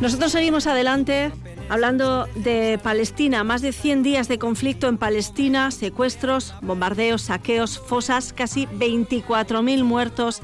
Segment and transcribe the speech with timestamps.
[0.00, 1.30] Nosotros seguimos adelante
[1.68, 3.44] hablando de Palestina.
[3.44, 10.40] Más de 100 días de conflicto en Palestina, secuestros, bombardeos, saqueos, fosas, casi 24.000 muertos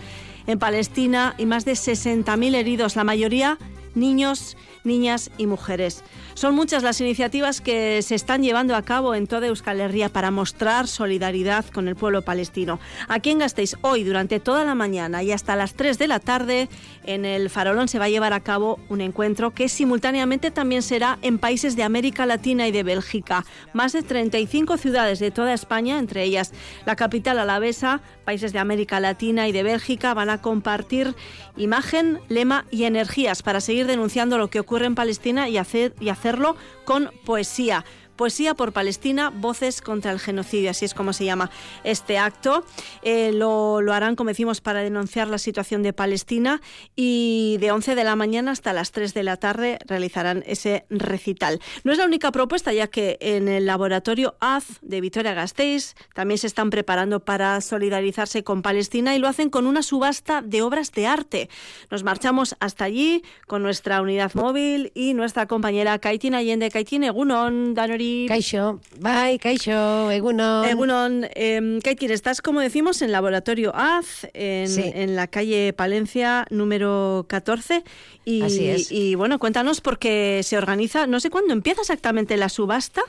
[0.47, 3.59] en Palestina y más de 60.000 heridos, la mayoría
[3.97, 6.05] niños, niñas y mujeres.
[6.35, 10.31] Son muchas las iniciativas que se están llevando a cabo en toda Euskal Herria para
[10.31, 12.79] mostrar solidaridad con el pueblo palestino.
[13.09, 16.69] Aquí en Gasteiz, hoy durante toda la mañana y hasta las 3 de la tarde,
[17.05, 21.19] en el Farolón se va a llevar a cabo un encuentro que simultáneamente también será
[21.23, 23.45] en países de América Latina y de Bélgica.
[23.73, 26.53] Más de 35 ciudades de toda España, entre ellas
[26.85, 31.15] la capital alavesa, países de América Latina y de Bélgica, van a compartir
[31.57, 36.11] imagen, lema y energías para seguir denunciando lo que ocurre en Palestina y hacer, y
[36.11, 37.85] hacer hacerlo con poesía.
[38.17, 41.51] Poesía por Palestina, Voces contra el Genocidio, así es como se llama
[41.85, 42.65] este acto.
[43.03, 46.61] Eh, lo, lo, harán, como decimos, para denunciar la situación de Palestina
[46.95, 51.61] y de 11 de la mañana hasta las 3 de la tarde realizarán ese recital.
[51.85, 56.47] No es la única propuesta, ya que en el laboratorio AZ de Vitoria-Gasteiz también se
[56.47, 61.07] están preparando para solidarizarse con Palestina y lo hacen con una subasta de obras de
[61.07, 61.51] arte.
[61.91, 66.71] Nos marchamos hasta allí con nuestra unidad móvil y nuestra compañera Kaitin Allende.
[66.71, 68.06] Kaitin, Egunon, Danori.
[68.29, 70.65] Kaixo, bye, Kaixo, Egunon.
[70.67, 71.79] Egunon, eh,
[72.11, 74.83] estás, como decimos, en Laboratorio AZ, en, Sí.
[74.95, 77.85] en la calle Palencia número 14.
[78.25, 78.91] Y, Así es.
[78.93, 83.03] y bueno, cuéntanos porque se organiza, no sé cuándo empieza exactamente la subasta.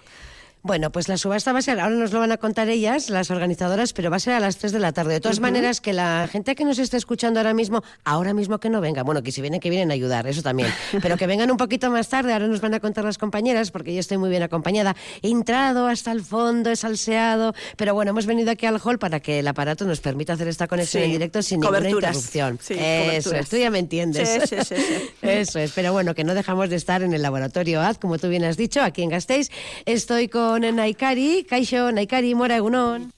[0.67, 3.31] Bueno, pues la subasta va a ser, ahora nos lo van a contar ellas, las
[3.31, 5.13] organizadoras, pero va a ser a las 3 de la tarde.
[5.13, 8.69] De todas maneras, que la gente que nos está escuchando ahora mismo, ahora mismo que
[8.69, 10.67] no venga, bueno, que si vienen, que vienen a ayudar, eso también,
[11.01, 13.93] pero que vengan un poquito más tarde, ahora nos van a contar las compañeras, porque
[13.93, 14.93] yo estoy muy bien acompañada.
[15.21, 19.21] He entrado hasta el fondo, he salseado, pero bueno, hemos venido aquí al hall para
[19.21, 22.59] que el aparato nos permita hacer esta conexión Sí, en directo sin ninguna interrupción.
[22.61, 23.41] Sí, eso coberturas.
[23.41, 24.27] es, tú ya me entiendes.
[24.27, 25.09] Sí, sí, sí, sí.
[25.21, 28.27] Eso es, pero bueno, que no dejamos de estar en el laboratorio AZ, como tú
[28.27, 29.49] bien has dicho, aquí en Gasteiz.
[29.85, 33.11] Estoy con Naikari, Kaixo, Naikari, Mora Egunon.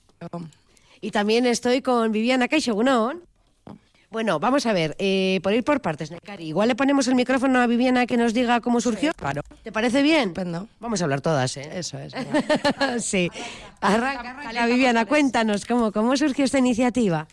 [1.02, 3.22] Y también estoy con Viviana Kaixo Egunon.
[4.12, 6.48] Bueno, vamos a ver, eh, por ir por partes, Naikari.
[6.48, 9.12] Igual le ponemos el micrófono a Viviana que nos diga cómo surgió.
[9.14, 9.44] Claro.
[9.64, 10.30] ¿Te parece bien?
[10.30, 10.68] Estupendo.
[10.80, 11.70] Vamos a hablar todas, ¿eh?
[11.74, 12.14] Eso es.
[13.06, 13.30] sí.
[13.82, 17.28] Arranca, arranca, Viviana, cuéntanos, ¿cómo, ¿cómo surgió esta iniciativa?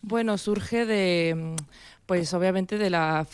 [0.00, 1.56] Bueno, surge de, mm,
[2.06, 3.26] pues obviamente de la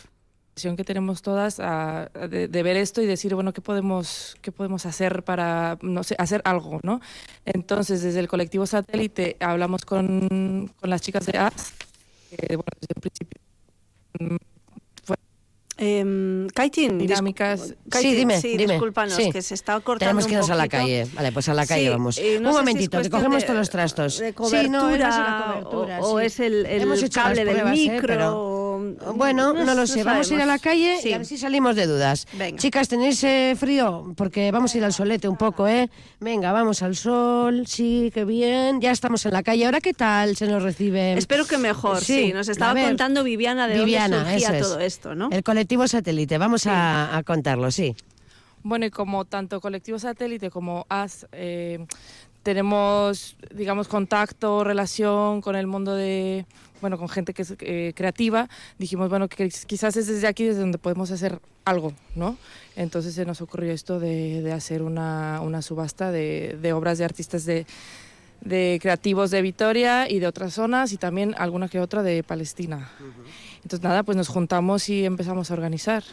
[0.77, 4.85] que tenemos todas a- de, de ver esto y decir, bueno, ¿qué podemos, qué podemos
[4.87, 7.01] hacer para, no sé, hacer algo, ¿no?
[7.45, 11.73] Entonces, desde el colectivo satélite hablamos con, con las chicas de AS,
[12.31, 14.39] que, bueno, desde el principio
[15.05, 15.17] fue
[15.81, 17.75] Eh, Kaitin, dinámicas.
[17.89, 18.73] Kaitin, sí, dime, sí, dime.
[18.75, 19.31] discúlpanos, Sí.
[19.31, 21.07] que se está cortando Tenemos que un irnos a la calle.
[21.15, 22.19] Vale, pues a la calle Sí, vamos.
[22.19, 24.19] eh, no un si momentito, que cogemos de- todos los trastos.
[24.19, 27.65] De sí, no, es así cobertura, la cobertura, o, es el, el cable del ¿eh?
[27.65, 28.07] micro.
[28.09, 28.58] Pero-
[29.05, 30.05] o- Bueno, no lo sé.
[30.05, 31.11] Vamos a ir a la calle Sí.
[31.11, 32.27] y a ver si salimos de dudas.
[32.33, 32.59] Venga.
[32.59, 34.13] Chicas, ¿tenéis eh, frío?
[34.17, 35.91] Porque vamos a ir al solete un poco, ¿eh?
[36.21, 37.67] Venga, vamos al sol.
[37.67, 38.81] Sí, qué bien.
[38.81, 39.65] Ya estamos en la calle.
[39.67, 41.15] ¿Ahora qué tal se nos recibe?
[41.15, 42.33] Espero que mejor, sí.
[42.33, 42.87] Nos estaba ver.
[42.87, 44.63] contando Viviana de Viviana, dónde surgía es.
[44.63, 45.29] todo esto, ¿no?
[45.31, 46.39] El colectivo satélite.
[46.39, 47.95] Vamos a, a contarlo, sí.
[48.65, 51.79] Bueno, y como tanto Colectivo Satélite como AS eh,
[52.43, 56.45] tenemos, digamos, contacto, relación con el mundo de,
[56.81, 60.61] bueno, con gente que es eh, creativa, dijimos, bueno, que quizás es desde aquí desde
[60.61, 62.37] donde podemos hacer algo, ¿no?
[62.77, 67.05] Entonces se nos ocurrió esto de, de hacer una, una subasta de, de obras de
[67.05, 67.67] artistas de,
[68.41, 72.91] de creativos de Vitoria y de otras zonas y también alguna que otra de Palestina.
[73.63, 76.05] Entonces, nada, pues nos juntamos y empezamos a organizar.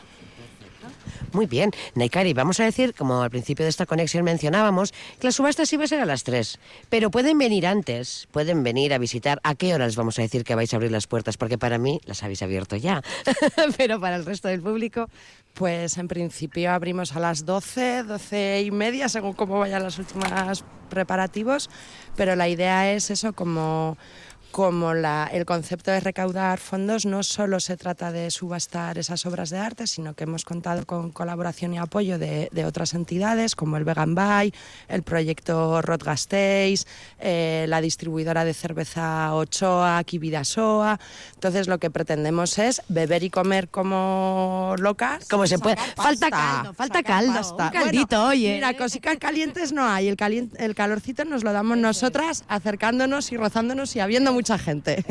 [1.33, 1.71] Muy bien.
[1.95, 5.77] Naikari, vamos a decir, como al principio de esta conexión mencionábamos, que la subasta sí
[5.77, 6.59] va a ser a las 3.
[6.89, 9.39] Pero pueden venir antes, pueden venir a visitar.
[9.43, 11.37] ¿A qué horas vamos a decir que vais a abrir las puertas?
[11.37, 13.01] Porque para mí las habéis abierto ya.
[13.77, 15.09] Pero para el resto del público.
[15.53, 20.27] Pues en principio abrimos a las 12, 12 y media, según cómo vayan los últimos
[20.89, 21.69] preparativos,
[22.15, 23.97] pero la idea es eso, como,
[24.55, 29.49] como la- el concepto de recaudar fondos no solo se trata de subastar esas obras
[29.49, 33.75] de arte, sino que hemos contado con colaboración y apoyo de, de otras entidades como
[33.75, 34.53] el Vegan Buy,
[34.87, 36.85] el proyecto Rot Gasteiz,
[37.19, 41.01] eh, la distribuidora de cerveza Ochoa, Kividasoa.
[41.33, 45.27] Entonces lo que pretendemos es beber y comer como locas.
[45.27, 45.75] Como se puede.
[45.75, 47.33] Sacar Falta pasta, caldo, falta caldo.
[47.33, 47.65] pasta.
[47.65, 48.53] Un caldito, Bueno, oye.
[48.53, 50.07] Mira, cositas calientes no hay.
[50.07, 54.57] El, calien- el calorcito nos lo damos nosotras, acercándonos y rozándonos y habiendo mucho mucha
[54.59, 55.03] gente.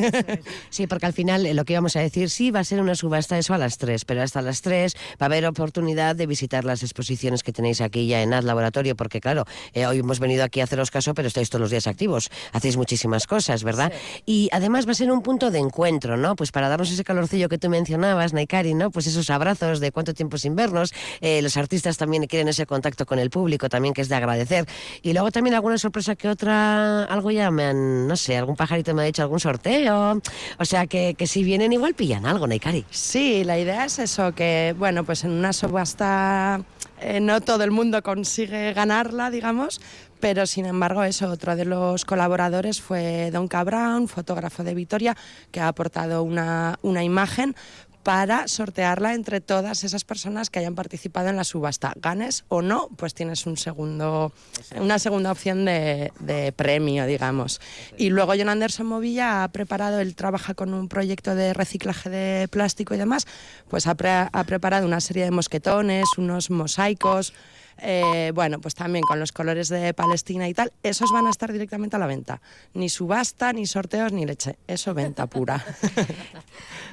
[0.70, 2.94] Sí, porque al final eh, lo que íbamos a decir, sí, va a ser una
[2.94, 6.64] subasta eso a las 3, pero hasta las 3 va a haber oportunidad de visitar
[6.64, 10.44] las exposiciones que tenéis aquí ya en AD Laboratorio, porque claro, eh, hoy hemos venido
[10.44, 13.92] aquí a haceros caso, pero estáis todos los días activos, hacéis muchísimas cosas, ¿verdad?
[14.26, 16.36] Y además va a ser un punto de encuentro, ¿no?
[16.36, 18.90] Pues para darnos ese calorcillo que tú mencionabas, Naikari, ¿no?
[18.90, 23.06] Pues esos abrazos de cuánto tiempo sin vernos, eh, los artistas también quieren ese contacto
[23.06, 24.66] con el público, también que es de agradecer.
[25.02, 28.94] Y luego también alguna sorpresa que otra, algo ya me han, no sé, algún pajarito
[28.94, 30.20] me ha dicho algún sorteo,
[30.58, 32.84] o sea que, que si vienen igual pillan algo, Naikari.
[32.90, 36.60] Sí, la idea es eso, que bueno, pues en una subasta
[37.00, 39.80] eh, no todo el mundo consigue ganarla, digamos,
[40.20, 45.16] pero sin embargo eso, otro de los colaboradores fue Don Brown, fotógrafo de Vitoria,
[45.50, 47.54] que ha aportado una, una imagen
[48.04, 51.94] para sortearla entre todas esas personas que hayan participado en la subasta.
[51.96, 54.32] Ganes o no, pues tienes un segundo,
[54.76, 56.12] una segunda opción de,
[56.54, 57.60] premio, digamos.
[57.96, 62.48] Y luego John Anderson Movilla ha preparado, él trabaja con un proyecto de reciclaje de
[62.48, 63.26] plástico y demás,
[63.68, 67.32] pues ha preparado una serie de mosquetones, unos mosaicos,
[67.78, 71.52] eh, bueno, pues también con los colores de Palestina y tal, esos van a estar
[71.52, 72.40] directamente a la venta.
[72.74, 74.56] Ni subasta, ni sorteos, ni leche.
[74.66, 75.64] Eso venta pura.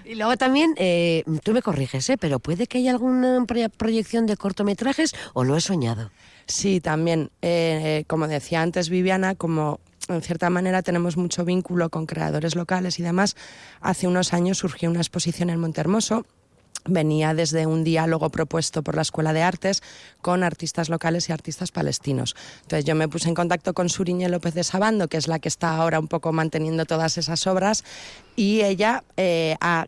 [0.03, 2.17] Y luego también, eh, tú me corriges, ¿eh?
[2.17, 6.11] pero puede que haya alguna pro- proyección de cortometrajes o lo he soñado.
[6.47, 9.79] Sí, también, eh, como decía antes Viviana, como
[10.09, 13.35] en cierta manera tenemos mucho vínculo con creadores locales y demás,
[13.79, 16.25] hace unos años surgió una exposición en Montermoso
[16.85, 19.81] venía desde un diálogo propuesto por la Escuela de Artes
[20.21, 22.35] con artistas locales y artistas palestinos.
[22.63, 25.49] Entonces yo me puse en contacto con Suriñe López de Sabando, que es la que
[25.49, 27.83] está ahora un poco manteniendo todas esas obras,
[28.35, 29.87] y ella eh, ha,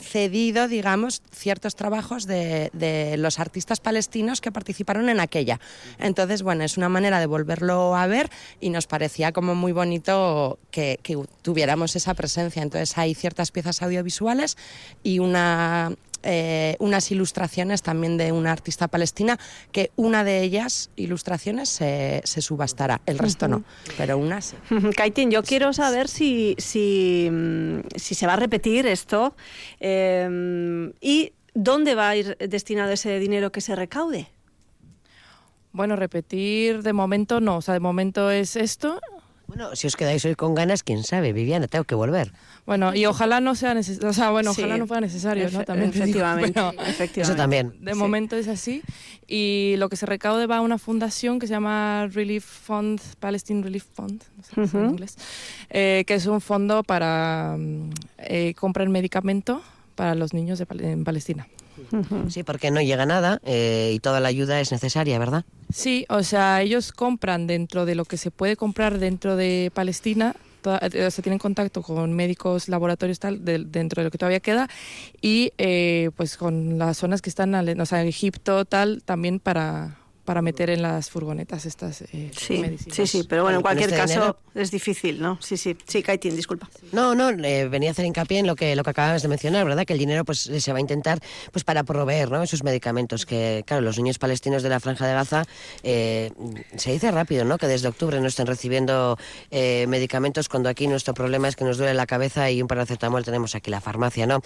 [0.00, 5.60] cedido, digamos, ciertos trabajos de, de los artistas palestinos que participaron en aquella.
[5.98, 8.28] Entonces, bueno, es una manera de volverlo a ver
[8.60, 10.98] y nos parecía como muy bonito que
[11.42, 12.62] tuviéramos esa presencia.
[12.62, 14.56] Entonces hay ciertas piezas audiovisuales
[15.04, 19.38] y una eh, unas ilustraciones también de una artista palestina,
[19.72, 23.64] que una de ellas, ilustraciones, se, se subastará, el resto no,
[23.96, 24.56] pero una sí.
[24.96, 29.36] Kaitin, yo quiero saber si, si, mm, si se va a repetir esto
[29.80, 34.28] eh, y dónde va a ir destinado ese dinero que se recaude.
[35.72, 39.00] Bueno, repetir de momento no, o sea, de momento es esto.
[39.48, 42.32] Bueno, si os quedáis hoy con ganas, quién sabe, Viviana, tengo que volver.
[42.66, 44.60] Bueno, y ojalá no sea necesario, o sea, bueno, Sí.
[44.60, 45.64] ojalá no fuera necesario, ¿no?
[45.64, 47.20] También efectivamente, pero efectivamente.
[47.22, 47.72] Eso también.
[47.80, 47.98] de Sí.
[47.98, 48.82] momento es así.
[49.26, 53.62] Y lo que se recaude va a una fundación que se llama Relief Fund, Palestine
[53.62, 55.16] Relief Fund, no sé se llama en inglés,
[55.70, 59.62] eh, que es un fondo para mm, eh, comprar medicamento
[59.94, 61.48] para los niños de Pal- en Palestina.
[62.28, 65.44] Sí, porque no llega nada eh, y toda la ayuda es necesaria, ¿verdad?
[65.72, 70.34] Sí, o sea, ellos compran dentro de lo que se puede comprar dentro de Palestina.
[70.60, 74.68] toda- eh, tienen contacto con médicos, laboratorios tal, de- dentro de lo que todavía queda
[75.22, 79.98] y eh, pues con las zonas que están, o sea, Egipto tal, también para,
[80.28, 82.94] para meter en las furgonetas estas eh, Sí, medicinas.
[82.94, 85.38] sí, sí, pero bueno, en cualquier este caso dinero- es difícil, ¿no?
[85.40, 86.68] Sí, sí, sí, Kaitin, disculpa.
[86.92, 89.64] No, no, eh, venía a hacer hincapié en lo que lo que acabas de mencionar,
[89.64, 89.86] ¿verdad?
[89.86, 91.18] Que el dinero pues se va a intentar
[91.50, 92.42] pues para proveer, ¿no?
[92.42, 95.44] Esos medicamentos que, claro, los niños palestinos de la franja de Gaza
[95.82, 96.30] eh,
[96.76, 97.56] se dice rápido, ¿no?
[97.56, 99.16] Que desde octubre no estén recibiendo
[99.50, 103.24] eh, medicamentos cuando aquí nuestro problema es que nos duele la cabeza y un paracetamol
[103.24, 104.42] tenemos aquí la farmacia, ¿no?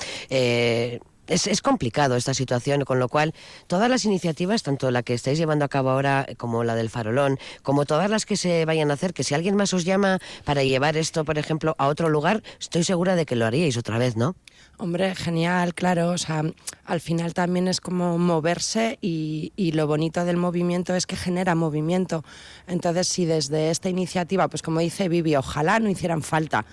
[1.28, 3.32] Es, es complicado esta situación, con lo cual
[3.68, 7.38] todas las iniciativas, tanto la que estáis llevando a cabo ahora como la del farolón,
[7.62, 10.64] como todas las que se vayan a hacer, que si alguien más os llama para
[10.64, 14.16] llevar esto, por ejemplo, a otro lugar, estoy segura de que lo haríais otra vez,
[14.16, 14.34] ¿no?
[14.82, 16.10] Hombre, genial, claro.
[16.10, 16.42] O sea,
[16.86, 21.54] al final también es como moverse y, y lo bonito del movimiento es que genera
[21.54, 22.24] movimiento.
[22.66, 26.64] Entonces, si desde esta iniciativa, pues como dice Vivi, ojalá no hicieran falta,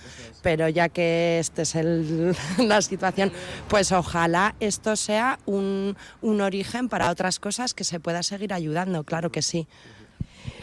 [0.42, 3.30] pero ya que este es el- la situación,
[3.68, 9.04] pues ojalá esto sea un, un origen para otras cosas que se pueda seguir ayudando,
[9.04, 9.68] claro que sí.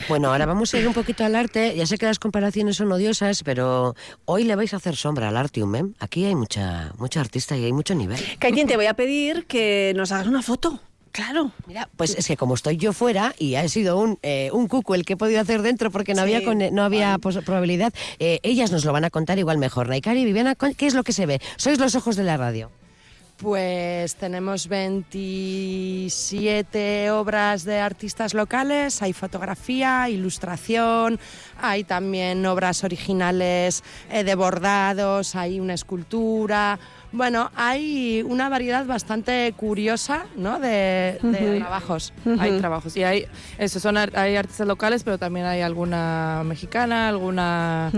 [0.10, 1.76] Bueno, ahora vamos a ir un poquito al arte.
[1.76, 5.38] Ya sé que las comparaciones son odiosas, pero hoy le vais a hacer sombra al
[5.38, 5.84] Artium, ¿eh?
[6.00, 8.18] Aquí hay mucha, mucha artista y hay mucho nivel.
[8.40, 10.80] Kaitin, te voy a pedir que nos hagas una foto.
[11.12, 11.52] Claro.
[11.66, 14.94] Mira, pues es que como estoy yo fuera y ha sido un, eh, un cucu
[14.94, 18.40] el que he podido hacer dentro porque no Sí, había, con- no había probabilidad, eh,
[18.44, 19.90] ellas nos lo van a contar igual mejor.
[19.90, 21.42] Naikari, Viviana, ¿cu- ¿qué es lo que se ve?
[21.56, 22.70] Sois los ojos de la radio.
[23.38, 31.20] Pues tenemos 27 obras de artistas locales, hay fotografía, ilustración,
[31.62, 36.80] hay también obras originales eh, de bordados, hay una escultura.
[37.12, 40.60] Bueno, hay una variedad bastante curiosa ¿no?
[40.60, 42.14] de, de trabajos.
[42.40, 43.28] Hay trabajos y hay
[43.60, 47.92] eso son ar- hay artistas locales, pero también hay alguna mexicana, alguna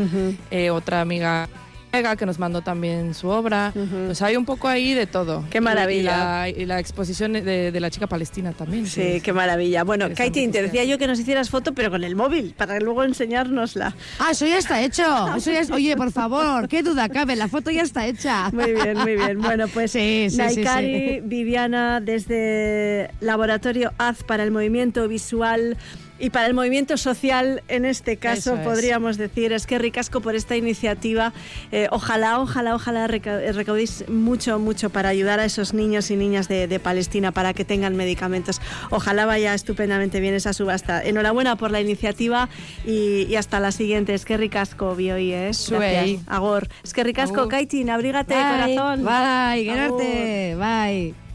[0.51, 1.48] eh, otra amiga
[1.91, 3.74] que nos mandó también su obra.
[4.05, 5.43] Pues hay un poco ahí de todo.
[5.50, 6.48] Qué maravilla.
[6.48, 8.86] Y, la, y la exposición de, de, la chica palestina también.
[8.88, 9.84] Sí, qué maravilla.
[9.84, 13.03] Bueno, Katie, te decía yo que nos hicieras foto, pero con el móvil, para luego
[13.03, 13.96] enseñárnosla.
[14.19, 15.03] Ah, eso ya está hecho.
[15.36, 15.72] Eso ya es...
[15.72, 18.50] Oye, por favor, qué duda cabe, la foto ya está hecha.
[18.51, 19.41] Muy bien, muy bien.
[19.41, 25.77] Bueno, pues sí, sí, Naikari, Viviana, desde Laboratorio AZ para el Movimiento Visual
[26.20, 30.56] y para el movimiento social, en este caso, podríamos decir, es que ricasco por esta
[30.56, 31.34] iniciativa.
[31.72, 36.80] Eh, ojalá, ojalá, ojalá recaudéis mucho, mucho para ayudar a esos niños y niñas de,
[36.80, 38.62] Palestina para que tengan medicamentos.
[38.90, 41.04] Ojalá vaya estupendamente bien esa subasta.
[41.04, 42.50] Enhorabuena por la iniciativa
[42.86, 44.14] y, hasta la siguiente.
[44.14, 45.52] Es que ricasco, Bioi, ¿eh?
[45.70, 46.22] Gracias.
[46.28, 46.68] Agor.
[46.84, 49.04] Es que ricasco, Kaitin, abrígate, corazón.
[49.04, 50.56] Bye.
[50.56, 51.29] Bye.